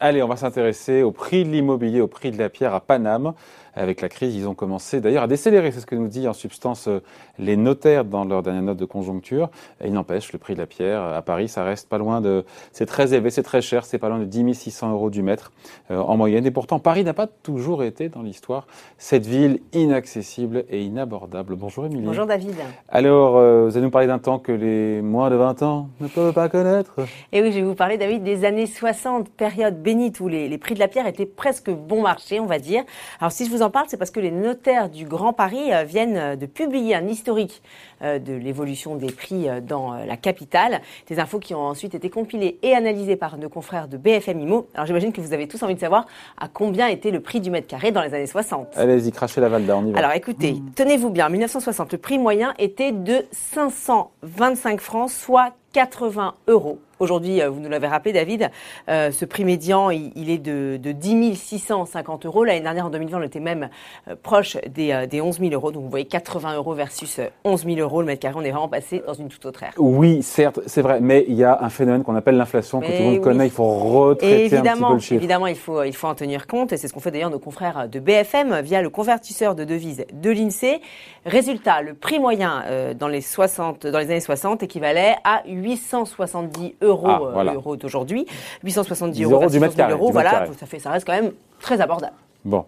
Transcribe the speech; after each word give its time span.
Allez, 0.00 0.22
on 0.22 0.28
va 0.28 0.36
s'intéresser 0.36 1.02
au 1.02 1.10
prix 1.10 1.44
de 1.44 1.50
l'immobilier, 1.50 2.00
au 2.00 2.06
prix 2.06 2.30
de 2.30 2.38
la 2.38 2.48
pierre 2.48 2.72
à 2.72 2.80
Paname. 2.80 3.32
Avec 3.74 4.00
la 4.00 4.08
crise, 4.08 4.34
ils 4.34 4.48
ont 4.48 4.54
commencé 4.54 5.00
d'ailleurs 5.00 5.22
à 5.22 5.26
décélérer, 5.28 5.70
c'est 5.70 5.80
ce 5.80 5.86
que 5.86 5.94
nous 5.94 6.08
dit 6.08 6.26
en 6.26 6.32
substance 6.32 6.88
euh, 6.88 7.00
les 7.38 7.56
notaires 7.56 8.04
dans 8.04 8.24
leur 8.24 8.42
dernière 8.42 8.62
note 8.62 8.76
de 8.76 8.84
conjoncture. 8.84 9.50
Et 9.80 9.86
il 9.86 9.92
n'empêche, 9.92 10.32
le 10.32 10.38
prix 10.38 10.54
de 10.54 10.58
la 10.58 10.66
pierre 10.66 11.00
à 11.00 11.22
Paris, 11.22 11.48
ça 11.48 11.62
reste 11.62 11.88
pas 11.88 11.98
loin 11.98 12.20
de... 12.20 12.44
C'est 12.72 12.86
très 12.86 13.14
élevé, 13.14 13.30
c'est 13.30 13.44
très 13.44 13.62
cher, 13.62 13.84
c'est 13.84 13.98
pas 13.98 14.08
loin 14.08 14.18
de 14.18 14.24
10 14.24 14.54
600 14.54 14.92
euros 14.92 15.10
du 15.10 15.22
mètre 15.22 15.52
euh, 15.92 15.98
en 15.98 16.16
moyenne. 16.16 16.44
Et 16.46 16.50
pourtant, 16.50 16.80
Paris 16.80 17.04
n'a 17.04 17.14
pas 17.14 17.28
toujours 17.28 17.84
été 17.84 18.08
dans 18.08 18.22
l'histoire 18.22 18.66
cette 18.98 19.26
ville 19.26 19.60
inaccessible 19.72 20.64
et 20.70 20.82
inabordable. 20.82 21.54
Bonjour 21.54 21.86
Émilie. 21.86 22.06
Bonjour 22.06 22.26
David. 22.26 22.56
Alors, 22.88 23.36
euh, 23.36 23.66
vous 23.66 23.76
allez 23.76 23.84
nous 23.84 23.90
parler 23.90 24.08
d'un 24.08 24.18
temps 24.18 24.40
que 24.40 24.52
les 24.52 25.02
moins 25.02 25.30
de 25.30 25.36
20 25.36 25.62
ans 25.62 25.88
ne 26.00 26.08
peuvent 26.08 26.32
pas 26.32 26.48
connaître? 26.48 26.96
Et 27.30 27.42
oui, 27.42 27.52
je 27.52 27.58
vais 27.58 27.64
vous 27.64 27.76
parler, 27.76 27.96
David, 27.96 28.24
des 28.24 28.44
années 28.44 28.66
60, 28.66 29.28
période 29.28 29.82
bénite 29.88 30.20
où 30.20 30.28
les, 30.28 30.50
les 30.50 30.58
prix 30.58 30.74
de 30.74 30.80
la 30.80 30.88
pierre 30.88 31.06
étaient 31.06 31.24
presque 31.24 31.70
bon 31.70 32.02
marché, 32.02 32.40
on 32.40 32.46
va 32.46 32.58
dire. 32.58 32.84
Alors, 33.20 33.32
si 33.32 33.46
je 33.46 33.50
vous 33.50 33.62
en 33.62 33.70
parle, 33.70 33.86
c'est 33.88 33.96
parce 33.96 34.10
que 34.10 34.20
les 34.20 34.30
notaires 34.30 34.90
du 34.90 35.06
Grand 35.06 35.32
Paris 35.32 35.72
euh, 35.72 35.84
viennent 35.84 36.16
euh, 36.18 36.36
de 36.36 36.44
publier 36.44 36.94
un 36.94 37.08
historique 37.08 37.62
euh, 38.02 38.18
de 38.18 38.34
l'évolution 38.34 38.96
des 38.96 39.10
prix 39.10 39.46
dans 39.62 39.94
la 39.94 40.16
capitale. 40.18 40.82
Des 41.06 41.18
infos 41.18 41.38
qui 41.38 41.54
ont 41.54 41.62
ensuite 41.62 41.94
été 41.94 42.10
compilées 42.10 42.58
et 42.62 42.74
analysées 42.74 43.16
par 43.16 43.38
nos 43.38 43.48
confrères 43.48 43.88
de 43.88 43.96
BFM 43.96 44.40
IMO. 44.40 44.68
Alors 44.74 44.86
j'imagine 44.86 45.10
que 45.10 45.22
vous 45.22 45.32
avez 45.32 45.48
tous 45.48 45.62
envie 45.62 45.74
de 45.74 45.80
savoir 45.80 46.06
à 46.36 46.48
combien 46.48 46.88
était 46.88 47.10
le 47.10 47.20
prix 47.20 47.40
du 47.40 47.50
mètre 47.50 47.66
carré 47.66 47.90
dans 47.90 48.02
les 48.02 48.12
années 48.12 48.26
60. 48.26 48.76
Allez-y, 48.76 49.10
crachez 49.10 49.40
la 49.40 49.48
Valda, 49.48 49.76
on 49.78 49.86
y 49.86 49.92
va. 49.92 49.98
Alors 50.00 50.12
écoutez, 50.12 50.52
mmh. 50.52 50.72
tenez-vous 50.76 51.08
bien, 51.08 51.28
en 51.28 51.30
1960, 51.30 51.92
le 51.92 51.98
prix 51.98 52.18
moyen 52.18 52.52
était 52.58 52.92
de 52.92 53.24
525 53.32 54.80
francs, 54.80 55.10
soit 55.10 55.52
80 55.72 56.34
euros. 56.48 56.78
Aujourd'hui, 57.00 57.40
euh, 57.40 57.48
vous 57.48 57.60
nous 57.60 57.68
l'avez 57.68 57.86
rappelé, 57.86 58.12
David, 58.12 58.50
euh, 58.88 59.10
ce 59.10 59.24
prix 59.24 59.44
médian, 59.44 59.90
il, 59.90 60.30
est 60.30 60.38
de, 60.38 60.78
de 60.82 60.92
10 60.92 61.36
650 61.36 62.26
euros. 62.26 62.44
L'année 62.44 62.60
dernière, 62.60 62.86
en 62.86 62.90
2020, 62.90 63.18
on 63.18 63.22
était 63.22 63.40
même 63.40 63.68
euh, 64.08 64.14
proche 64.20 64.56
des, 64.68 65.06
des 65.08 65.20
11 65.20 65.38
000 65.38 65.52
euros. 65.52 65.70
Donc, 65.70 65.84
vous 65.84 65.90
voyez, 65.90 66.06
80 66.06 66.56
euros 66.56 66.74
versus 66.74 67.20
11 67.44 67.64
000 67.64 67.78
euros 67.78 68.00
le 68.00 68.06
mètre 68.06 68.20
carré. 68.20 68.34
On 68.36 68.42
est 68.42 68.50
vraiment 68.50 68.68
passé 68.68 69.02
dans 69.06 69.14
une 69.14 69.28
toute 69.28 69.44
autre 69.46 69.62
ère. 69.62 69.72
Oui, 69.76 70.22
certes, 70.22 70.60
c'est 70.66 70.82
vrai. 70.82 70.98
Mais 71.00 71.24
il 71.28 71.34
y 71.34 71.44
a 71.44 71.58
un 71.62 71.70
phénomène 71.70 72.02
qu'on 72.02 72.16
appelle 72.16 72.36
l'inflation, 72.36 72.80
que 72.80 72.86
tout 72.86 72.92
le 72.92 73.10
monde 73.10 73.20
connaît. 73.20 73.46
Il 73.46 73.52
faut 73.52 73.68
retraiter 73.68 74.56
un 74.56 74.62
petit 74.62 74.80
peu 74.80 74.92
le 74.92 74.98
chiffre. 74.98 75.14
Évidemment, 75.14 75.46
il 75.46 75.56
faut, 75.56 75.82
il 75.82 75.94
faut 75.94 76.08
en 76.08 76.14
tenir 76.14 76.46
compte. 76.46 76.72
Et 76.72 76.76
c'est 76.76 76.88
ce 76.88 76.92
qu'on 76.92 77.00
fait 77.00 77.10
d'ailleurs 77.10 77.30
nos 77.30 77.38
confrères 77.38 77.88
de 77.88 78.00
BFM 78.00 78.60
via 78.60 78.82
le 78.82 78.90
convertisseur 78.90 79.54
de 79.54 79.64
devises 79.64 80.04
de 80.12 80.30
l'INSEE. 80.30 80.80
Résultat, 81.24 81.82
le 81.82 81.94
prix 81.94 82.18
moyen 82.18 82.64
dans, 82.98 83.08
les 83.08 83.20
60, 83.20 83.86
dans 83.86 83.98
les 83.98 84.06
années 84.06 84.20
60 84.20 84.62
équivalait 84.62 85.16
à 85.24 85.42
800 85.46 85.98
870 86.08 86.76
euros, 86.82 86.87
ah, 86.88 87.20
euh, 87.22 87.54
euros 87.54 87.76
d'aujourd'hui, 87.76 88.26
870 88.64 89.22
euros, 89.24 89.46
du 89.48 89.60
mètre 89.60 89.76
carré, 89.76 89.92
euros, 89.92 90.10
voilà, 90.10 90.46
ça 90.58 90.66
fait, 90.66 90.78
ça 90.78 90.90
reste 90.90 91.06
quand 91.06 91.14
même 91.14 91.32
très 91.60 91.80
abordable. 91.80 92.14
Bon. 92.44 92.64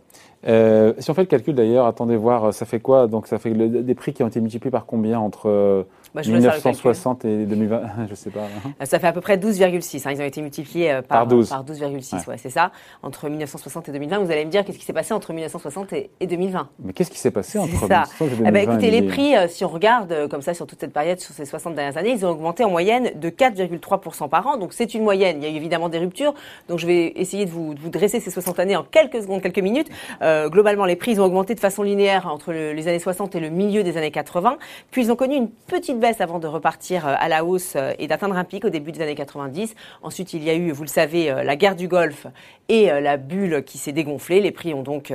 Euh, 0.47 0.95
si 0.99 1.11
on 1.11 1.15
fait 1.15 1.23
le 1.23 1.27
calcul 1.27 1.55
d'ailleurs, 1.55 1.87
attendez 1.87 2.17
voir, 2.17 2.55
ça 2.55 2.65
fait 2.65 2.81
quoi? 2.81 3.07
Donc 3.07 3.27
ça 3.27 3.39
fait 3.39 3.53
des 3.53 3.95
prix 3.95 4.13
qui 4.13 4.23
ont 4.23 4.29
été 4.29 4.41
multipliés 4.41 4.71
par 4.71 4.87
combien 4.87 5.19
entre 5.19 5.85
1960 6.15 7.23
bah, 7.23 7.29
et 7.29 7.47
2020, 7.47 7.83
je 8.11 8.15
sais 8.15 8.31
pas. 8.31 8.41
Euh, 8.41 8.85
ça 8.85 8.99
fait 8.99 9.07
à 9.07 9.13
peu 9.13 9.21
près 9.21 9.37
12,6. 9.37 10.07
Hein. 10.07 10.13
Ils 10.13 10.21
ont 10.21 10.25
été 10.25 10.43
multipliés 10.43 10.91
euh, 10.91 11.03
par, 11.03 11.27
12. 11.27 11.49
Par 11.49 11.65
12,6, 11.65 12.29
ouais. 12.29 12.37
c'est 12.39 12.51
ça. 12.51 12.73
Entre 13.03 13.29
1960 13.29 13.89
et 13.89 13.93
2020, 13.93 14.19
vous 14.19 14.31
allez 14.31 14.45
me 14.45 14.51
dire 14.51 14.65
qu'est-ce 14.65 14.79
qui 14.79 14.85
s'est 14.85 14.93
passé 14.93 15.15
entre 15.15 15.33
1960 15.33 15.93
et, 15.93 16.11
2020 16.21 16.69
Mais 16.85 16.93
qu'est-ce 16.93 17.11
qui 17.11 17.19
s'est 17.19 17.31
passé 17.31 17.59
entre 17.59 17.73
1960 17.73 18.21
et 18.21 18.25
2020 18.37 18.49
eh 18.49 18.53
ben, 18.53 18.69
Écoutez, 18.69 18.91
les 18.91 19.03
prix, 19.03 19.37
euh, 19.37 19.47
si 19.49 19.65
on 19.65 19.69
regarde 19.69 20.29
comme 20.29 20.43
ça 20.43 20.55
sur 20.55 20.67
toute 20.67 20.81
cette 20.81 20.93
période, 20.93 21.21
sur 21.21 21.35
ces 21.35 21.45
60 21.45 21.75
dernières 21.75 21.97
années, 21.97 22.11
ils 22.11 22.27
ont 22.27 22.31
augmenté 22.31 22.65
en 22.65 22.71
moyenne 22.71 23.13
de 23.15 23.31
4,3% 23.31 24.29
par 24.29 24.47
an. 24.47 24.57
Donc 24.57 24.73
c'est 24.73 24.95
une 24.95 25.05
moyenne. 25.05 25.39
Il 25.41 25.45
y 25.45 25.47
a 25.47 25.51
eu 25.51 25.57
évidemment 25.57 25.89
des 25.89 25.99
ruptures. 25.99 26.35
Donc 26.69 26.79
je 26.79 26.87
vais 26.87 27.13
essayer 27.17 27.45
de 27.45 27.51
vous, 27.51 27.75
de 27.75 27.81
vous 27.81 27.91
dresser 27.91 28.21
ces 28.21 28.31
60 28.31 28.59
années 28.59 28.77
en 28.77 28.83
quelques 28.83 29.23
secondes, 29.23 29.43
quelques 29.43 29.59
minutes. 29.59 29.89
globalement, 30.21 30.85
les 30.85 30.97
prix 30.97 31.13
ils 31.13 31.21
ont 31.21 31.25
augmenté 31.25 31.55
de 31.55 31.61
façon 31.61 31.83
linéaire 31.83 32.27
entre 32.27 32.53
les 32.53 32.89
années 32.89 32.99
60 32.99 33.35
et 33.35 33.41
le 33.41 33.51
milieu 33.51 33.83
des 33.83 33.97
années 33.97 34.11
80. 34.11 34.59
Puis 34.91 35.03
ils 35.03 35.13
ont 35.13 35.17
connu 35.17 35.37
une 35.37 35.51
petite 35.51 36.00
baisse 36.01 36.21
avant 36.21 36.41
de 36.41 36.49
repartir 36.49 37.07
euh, 37.07 37.15
à 37.17 37.29
la 37.29 37.45
hausse 37.45 37.75
euh, 37.77 37.93
et 37.99 38.09
d'atteindre 38.09 38.37
un 38.37 38.45
pic 38.45 38.65
au 38.65 38.71
début 38.71 38.91
des 38.91 39.03
années 39.03 39.15
90. 39.15 39.75
Ensuite, 40.03 40.33
il 40.33 40.43
y 40.43 40.51
a 40.51 40.55
eu, 40.55 40.73
vous 40.73 40.83
le 40.83 40.89
savez, 40.89 41.31
euh, 41.31 41.45
la 41.45 41.55
guerre 41.55 41.77
du 41.77 41.87
Golfe 41.87 42.27
et 42.69 42.87
la 42.87 43.17
bulle 43.17 43.65
qui 43.65 43.79
s'est 43.79 43.91
dégonflée. 43.91 44.41
Les 44.41 44.53
prix 44.53 44.75
ont 44.75 44.85
donc 44.85 45.13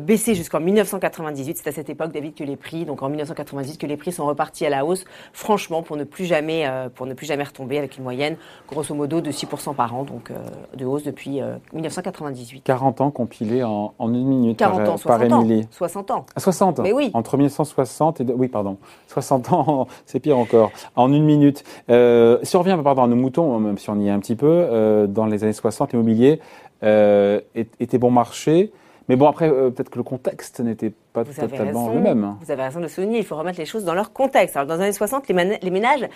baissé 0.00 0.34
jusqu'en 0.34 0.58
1998. 0.58 1.58
C'est 1.58 1.68
à 1.68 1.72
cette 1.72 1.90
époque, 1.90 2.12
David, 2.12 2.34
que 2.34 2.44
les 2.44 2.56
prix, 2.56 2.86
donc 2.86 3.02
en 3.02 3.10
1998, 3.10 3.76
que 3.76 3.86
les 3.86 3.98
prix 3.98 4.10
sont 4.10 4.24
repartis 4.24 4.64
à 4.64 4.70
la 4.70 4.86
hausse, 4.86 5.04
franchement, 5.34 5.82
pour 5.82 5.98
ne 5.98 6.04
plus 6.04 6.24
jamais, 6.24 6.66
pour 6.94 7.04
ne 7.04 7.12
plus 7.12 7.26
jamais 7.26 7.44
retomber 7.44 7.76
avec 7.76 7.98
une 7.98 8.04
moyenne, 8.04 8.38
grosso 8.66 8.94
modo, 8.94 9.20
de 9.20 9.30
6% 9.30 9.74
par 9.74 9.94
an, 9.94 10.04
donc 10.04 10.32
de 10.74 10.86
hausse 10.86 11.02
depuis 11.02 11.42
1998. 11.74 12.62
40 12.64 13.02
ans 13.02 13.10
compilés 13.10 13.62
en, 13.62 13.92
une 14.00 14.26
minute 14.26 14.58
40 14.58 14.78
par, 14.78 14.94
ans, 14.94 14.96
60 14.96 15.32
ans. 15.34 15.46
60 15.70 16.10
ans. 16.10 16.26
60 16.38 16.78
Mais 16.78 16.92
oui. 16.92 17.10
Entre 17.12 17.36
1960 17.36 18.22
et... 18.22 18.24
Oui, 18.32 18.48
pardon. 18.48 18.78
60 19.08 19.52
ans, 19.52 19.86
c'est 20.08 20.20
pire 20.20 20.38
encore 20.38 20.72
en 20.96 21.12
une 21.12 21.24
minute. 21.24 21.64
Euh, 21.90 22.38
si 22.42 22.56
on 22.56 22.60
revient 22.60 22.78
pardon, 22.82 23.02
à 23.02 23.06
nos 23.06 23.14
moutons, 23.14 23.58
même 23.60 23.76
si 23.76 23.90
on 23.90 24.00
y 24.00 24.08
est 24.08 24.10
un 24.10 24.20
petit 24.20 24.36
peu, 24.36 24.46
euh, 24.48 25.06
dans 25.06 25.26
les 25.26 25.44
années 25.44 25.52
60, 25.52 25.92
l'immobilier 25.92 26.40
euh, 26.82 27.40
était 27.54 27.98
bon 27.98 28.10
marché. 28.10 28.72
Mais 29.08 29.16
bon, 29.16 29.26
après, 29.28 29.50
euh, 29.50 29.70
peut-être 29.70 29.90
que 29.90 29.98
le 29.98 30.04
contexte 30.04 30.60
n'était 30.60 30.92
pas 31.07 31.07
totalement 31.12 31.92
le 31.92 32.00
même. 32.00 32.36
Vous 32.40 32.50
avez 32.50 32.62
raison 32.62 32.80
de 32.80 32.88
souligner, 32.88 33.18
il 33.18 33.24
faut 33.24 33.36
remettre 33.36 33.58
les 33.58 33.66
choses 33.66 33.84
dans 33.84 33.94
leur 33.94 34.12
contexte. 34.12 34.56
Alors, 34.56 34.66
dans 34.66 34.76
les 34.76 34.82
années 34.82 34.92
60, 34.92 35.28
les, 35.28 35.70
ménages 35.70 36.08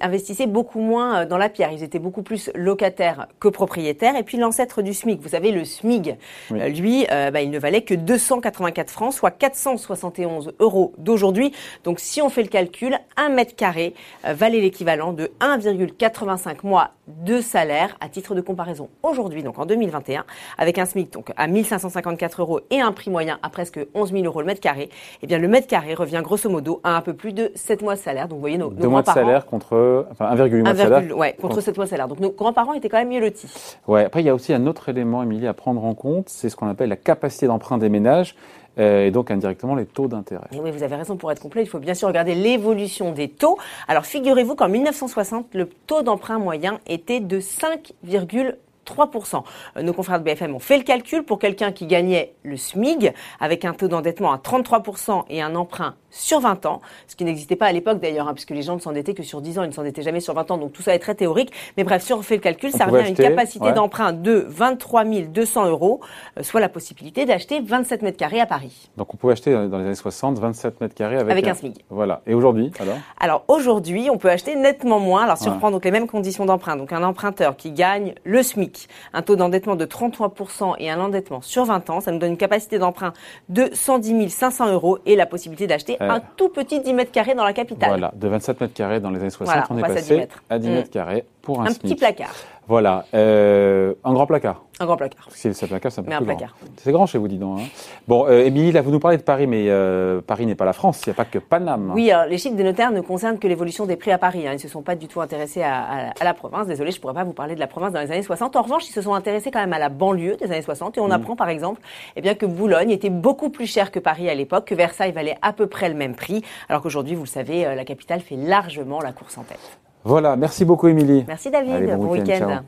investissaient 0.00 0.46
beaucoup 0.46 0.80
moins 0.80 1.20
euh, 1.20 1.26
dans 1.26 1.38
la 1.38 1.48
pierre. 1.48 1.72
Ils 1.72 1.82
étaient 1.82 1.98
beaucoup 1.98 2.22
plus 2.22 2.50
locataires 2.54 3.28
que 3.40 3.48
propriétaires. 3.48 4.16
Et 4.16 4.22
puis, 4.22 4.38
l'ancêtre 4.38 4.82
du 4.82 4.94
SMIC, 4.94 5.20
vous 5.20 5.30
savez, 5.30 5.52
le 5.52 5.64
SMIG, 5.64 6.16
euh, 6.52 6.68
lui, 6.68 7.06
bah, 7.08 7.42
il 7.42 7.50
ne 7.50 7.58
valait 7.58 7.82
que 7.82 7.94
284 7.94 8.90
francs, 8.90 9.12
soit 9.12 9.30
471 9.30 10.54
euros 10.58 10.92
d'aujourd'hui. 10.98 11.52
Donc, 11.84 12.00
si 12.00 12.20
on 12.22 12.28
fait 12.28 12.42
le 12.42 12.48
calcul, 12.48 12.98
un 13.16 13.28
mètre 13.28 13.54
carré 13.54 13.94
valait 14.24 14.60
l'équivalent 14.60 15.12
de 15.12 15.30
1,85 15.40 16.64
mois 16.64 16.90
de 17.06 17.40
salaire 17.40 17.96
à 18.00 18.08
titre 18.08 18.34
de 18.34 18.40
comparaison. 18.40 18.88
Aujourd'hui, 19.02 19.42
donc 19.42 19.58
en 19.58 19.66
2021, 19.66 20.24
avec 20.58 20.78
un 20.78 20.86
SMIC 20.86 21.12
donc 21.12 21.32
à 21.36 21.46
1550 21.46 22.38
euros 22.38 22.60
et 22.70 22.80
un 22.80 22.92
prix 22.92 23.10
moyen 23.10 23.38
à 23.42 23.50
presque 23.50 23.80
11 23.94 24.12
000 24.14 24.24
euros 24.24 24.40
le 24.40 24.46
mètre 24.46 24.60
carré, 24.60 24.88
eh 25.22 25.26
bien 25.26 25.38
le 25.38 25.48
mètre 25.48 25.66
carré 25.66 25.94
revient 25.94 26.20
grosso 26.22 26.48
modo 26.48 26.80
à 26.84 26.96
un 26.96 27.00
peu 27.00 27.14
plus 27.14 27.32
de 27.32 27.50
7 27.54 27.82
mois 27.82 27.94
de 27.94 28.00
salaire. 28.00 28.28
Donc 28.28 28.36
vous 28.36 28.40
voyez 28.40 28.58
nos, 28.58 28.70
nos 28.70 28.90
mois 28.90 29.02
de 29.02 29.06
salaire 29.06 29.46
contre 29.46 30.06
enfin 30.10 30.34
1,8 30.34 30.62
mois 30.62 30.72
de 30.72 30.78
salaire. 30.78 31.16
Ouais, 31.16 31.36
contre 31.40 31.60
7 31.60 31.76
mois 31.76 31.86
de 31.86 31.90
salaire. 31.90 32.08
Donc 32.08 32.20
nos 32.20 32.30
grands-parents 32.30 32.74
étaient 32.74 32.88
quand 32.88 32.98
même 32.98 33.10
mieux 33.10 33.20
lotis. 33.20 33.76
Ouais, 33.86 34.04
après 34.04 34.22
il 34.22 34.26
y 34.26 34.30
a 34.30 34.34
aussi 34.34 34.52
un 34.52 34.66
autre 34.66 34.88
élément 34.88 35.22
Émilie 35.22 35.46
à 35.46 35.54
prendre 35.54 35.84
en 35.84 35.94
compte, 35.94 36.28
c'est 36.28 36.48
ce 36.48 36.56
qu'on 36.56 36.68
appelle 36.68 36.88
la 36.88 36.96
capacité 36.96 37.46
d'emprunt 37.46 37.78
des 37.78 37.88
ménages. 37.88 38.34
Euh, 38.78 39.06
et 39.06 39.10
donc 39.12 39.30
indirectement 39.30 39.76
les 39.76 39.86
taux 39.86 40.08
d'intérêt. 40.08 40.48
Oui, 40.52 40.70
vous 40.72 40.82
avez 40.82 40.96
raison, 40.96 41.16
pour 41.16 41.30
être 41.30 41.40
complet, 41.40 41.62
il 41.62 41.68
faut 41.68 41.78
bien 41.78 41.94
sûr 41.94 42.08
regarder 42.08 42.34
l'évolution 42.34 43.12
des 43.12 43.28
taux. 43.28 43.56
Alors 43.86 44.04
figurez-vous 44.04 44.56
qu'en 44.56 44.68
1960, 44.68 45.54
le 45.54 45.68
taux 45.86 46.02
d'emprunt 46.02 46.38
moyen 46.38 46.80
était 46.86 47.20
de 47.20 47.38
5,3%. 47.38 48.54
3%. 48.84 49.42
Euh, 49.76 49.82
nos 49.82 49.92
confrères 49.92 50.18
de 50.18 50.24
BFM 50.24 50.54
ont 50.54 50.60
fait 50.60 50.78
le 50.78 50.84
calcul 50.84 51.24
pour 51.24 51.38
quelqu'un 51.38 51.72
qui 51.72 51.86
gagnait 51.86 52.34
le 52.42 52.56
SMIG 52.56 53.12
avec 53.40 53.64
un 53.64 53.72
taux 53.72 53.88
d'endettement 53.88 54.32
à 54.32 54.38
33% 54.38 55.24
et 55.28 55.42
un 55.42 55.54
emprunt 55.54 55.94
sur 56.10 56.40
20 56.40 56.66
ans, 56.66 56.80
ce 57.08 57.16
qui 57.16 57.24
n'existait 57.24 57.56
pas 57.56 57.66
à 57.66 57.72
l'époque 57.72 57.98
d'ailleurs, 58.00 58.28
hein, 58.28 58.34
puisque 58.34 58.50
les 58.50 58.62
gens 58.62 58.76
ne 58.76 58.80
s'endettaient 58.80 59.14
que 59.14 59.24
sur 59.24 59.40
10 59.40 59.58
ans, 59.58 59.62
ils 59.64 59.68
ne 59.68 59.72
s'endettaient 59.72 60.02
jamais 60.02 60.20
sur 60.20 60.34
20 60.34 60.50
ans, 60.52 60.58
donc 60.58 60.72
tout 60.72 60.82
ça 60.82 60.94
est 60.94 61.00
très 61.00 61.14
théorique. 61.14 61.50
Mais 61.76 61.84
bref, 61.84 62.02
si 62.02 62.12
on 62.12 62.22
fait 62.22 62.36
le 62.36 62.40
calcul, 62.40 62.70
ça 62.70 62.86
revient 62.86 63.04
à 63.04 63.08
une 63.08 63.16
capacité 63.16 63.72
d'emprunt 63.72 64.12
de 64.12 64.46
23 64.48 65.04
200 65.04 65.66
euros, 65.66 66.00
euh, 66.38 66.42
soit 66.42 66.60
la 66.60 66.68
possibilité 66.68 67.26
d'acheter 67.26 67.60
27 67.60 68.02
mètres 68.02 68.16
carrés 68.16 68.40
à 68.40 68.46
Paris. 68.46 68.90
Donc 68.96 69.12
on 69.12 69.16
pouvait 69.16 69.32
acheter 69.32 69.52
dans 69.52 69.78
les 69.78 69.86
années 69.86 69.94
60 69.94 70.38
27 70.38 70.80
mètres 70.80 70.94
carrés 70.94 71.16
avec, 71.16 71.32
avec 71.32 71.48
un, 71.48 71.54
SMIG. 71.54 71.84
Voilà. 71.90 72.22
Et 72.26 72.34
aujourd'hui, 72.34 72.70
alors? 72.78 72.96
Alors 73.18 73.44
aujourd'hui, 73.48 74.08
on 74.10 74.18
peut 74.18 74.30
acheter 74.30 74.54
nettement 74.54 75.00
moins. 75.00 75.24
Alors 75.24 75.36
si 75.36 75.48
on 75.48 75.58
prend 75.58 75.70
donc 75.70 75.84
les 75.84 75.90
mêmes 75.90 76.06
conditions 76.06 76.46
d'emprunt, 76.46 76.76
donc 76.76 76.92
un 76.92 77.02
emprunteur 77.02 77.56
qui 77.56 77.72
gagne 77.72 78.14
le 78.24 78.42
SMIC, 78.42 78.73
un 79.12 79.22
taux 79.22 79.36
d'endettement 79.36 79.76
de 79.76 79.84
33% 79.84 80.74
et 80.78 80.90
un 80.90 81.00
endettement 81.00 81.40
sur 81.40 81.64
20 81.64 81.90
ans. 81.90 82.00
Ça 82.00 82.12
nous 82.12 82.18
donne 82.18 82.32
une 82.32 82.36
capacité 82.36 82.78
d'emprunt 82.78 83.12
de 83.48 83.70
110 83.72 84.30
500 84.30 84.72
euros 84.72 84.98
et 85.06 85.16
la 85.16 85.26
possibilité 85.26 85.66
d'acheter 85.66 85.96
un 86.00 86.20
tout 86.20 86.48
petit 86.48 86.80
10 86.80 86.92
mètres 86.92 87.12
carrés 87.12 87.34
dans 87.34 87.44
la 87.44 87.52
capitale. 87.52 87.88
Voilà, 87.88 88.12
de 88.14 88.28
27 88.28 88.60
mètres 88.60 88.74
carrés 88.74 89.00
dans 89.00 89.10
les 89.10 89.20
années 89.20 89.30
60, 89.30 89.64
on, 89.70 89.78
est 89.78 89.80
passé 89.80 90.28
à 90.50 90.58
10 90.58 90.68
mètres, 90.68 90.90
carrés 90.90 91.24
pour 91.42 91.60
un, 91.60 91.66
un 91.66 91.74
petit 91.74 91.94
placard. 91.94 92.34
Voilà, 92.66 93.04
euh, 93.14 93.94
un 94.04 94.14
grand 94.14 94.26
placard. 94.26 94.62
Un 94.80 94.86
grand 94.86 94.96
placard. 94.96 95.28
Que 95.28 95.52
c'est 95.52 95.66
placard, 95.66 95.92
c'est 95.92 96.00
un 96.00 96.04
peu 96.04 96.10
mais 96.10 96.16
un 96.16 96.22
placard. 96.22 96.56
C'est 96.78 96.92
grand 96.92 97.06
chez 97.06 97.18
vous, 97.18 97.28
dis 97.28 97.38
donc. 97.38 97.60
Hein. 97.60 97.64
Bon, 98.08 98.26
euh, 98.26 98.44
Émilie, 98.44 98.72
là, 98.72 98.80
vous 98.80 98.90
nous 98.90 98.98
parlez 98.98 99.18
de 99.18 99.22
Paris, 99.22 99.46
mais 99.46 99.66
euh, 99.68 100.20
Paris 100.20 100.46
n'est 100.46 100.54
pas 100.54 100.64
la 100.64 100.72
France, 100.72 101.02
il 101.04 101.10
n'y 101.10 101.12
a 101.12 101.16
pas 101.16 101.26
que 101.26 101.38
Paname. 101.38 101.92
Oui, 101.94 102.10
alors, 102.10 102.26
les 102.26 102.38
chiffres 102.38 102.56
des 102.56 102.64
notaires 102.64 102.90
ne 102.90 103.02
concernent 103.02 103.38
que 103.38 103.46
l'évolution 103.46 103.84
des 103.84 103.96
prix 103.96 104.12
à 104.12 104.18
Paris. 104.18 104.48
Hein. 104.48 104.52
Ils 104.52 104.56
ne 104.56 104.60
se 104.60 104.68
sont 104.68 104.82
pas 104.82 104.96
du 104.96 105.06
tout 105.08 105.20
intéressés 105.20 105.62
à, 105.62 106.10
à, 106.18 106.24
la 106.24 106.34
province. 106.34 106.66
Désolé, 106.66 106.90
je 106.90 106.96
ne 106.96 107.00
pourrais 107.02 107.14
pas 107.14 107.24
vous 107.24 107.34
parler 107.34 107.54
de 107.54 107.60
la 107.60 107.66
province 107.66 107.92
dans 107.92 108.00
les 108.00 108.10
années 108.10 108.22
60. 108.22 108.56
En 108.56 108.62
revanche, 108.62 108.88
ils 108.88 108.92
se 108.92 109.02
sont 109.02 109.14
intéressés 109.14 109.50
quand 109.50 109.60
même 109.60 109.74
à 109.74 109.78
la 109.78 109.90
banlieue 109.90 110.36
des 110.36 110.46
années 110.46 110.62
60. 110.62 110.96
Et 110.96 111.00
on 111.00 111.08
mm. 111.08 111.12
apprend, 111.12 111.36
par 111.36 111.50
exemple, 111.50 111.82
eh 112.16 112.22
bien, 112.22 112.34
que 112.34 112.46
Boulogne 112.46 112.90
était 112.90 113.10
beaucoup 113.10 113.50
plus 113.50 113.66
cher 113.66 113.92
que 113.92 113.98
Paris 113.98 114.30
à 114.30 114.34
l'époque, 114.34 114.64
que 114.64 114.74
Versailles 114.74 115.12
valait 115.12 115.36
à 115.42 115.52
peu 115.52 115.66
près 115.66 115.88
le 115.88 115.94
même 115.94 116.14
prix, 116.14 116.42
alors 116.68 116.82
qu'aujourd'hui, 116.82 117.14
vous 117.14 117.24
le 117.24 117.28
savez, 117.28 117.74
la 117.74 117.84
capitale 117.84 118.20
fait 118.20 118.36
largement 118.36 119.00
la 119.00 119.12
course 119.12 119.36
en 119.36 119.42
tête. 119.42 119.78
Voilà, 120.04 120.36
merci 120.36 120.64
beaucoup 120.64 120.86
Émilie. 120.88 121.24
Merci 121.26 121.50
David, 121.50 121.96
bon, 121.96 122.12
week-end. 122.12 122.62